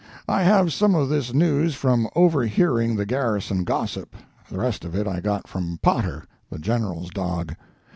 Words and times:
I 0.27 0.41
have 0.41 0.73
some 0.73 0.95
of 0.95 1.09
this 1.09 1.31
news 1.31 1.75
from 1.75 2.09
over 2.15 2.47
hearing 2.47 2.95
the 2.95 3.05
garrison 3.05 3.63
gossip, 3.63 4.15
the 4.49 4.57
rest 4.57 4.83
of 4.83 4.95
it 4.95 5.05
I 5.07 5.19
got 5.19 5.47
from 5.47 5.77
Potter, 5.83 6.23
the 6.49 6.57
General's 6.57 7.11
dog. 7.11 7.55